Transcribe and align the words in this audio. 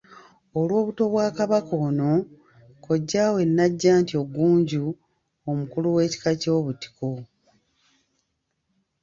Olw'obuto 0.59 1.03
bwa 1.11 1.27
Kabaka 1.37 1.73
ono, 1.87 2.11
kojjaawe 2.83 3.41
Najjantyo 3.55 4.19
Ggunju, 4.29 4.85
omukulu 5.49 5.87
w'ekika 5.95 6.31
ky'obutiko. 6.41 7.09